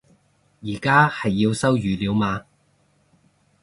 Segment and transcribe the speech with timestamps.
[0.63, 2.43] 而家係要收語料嘛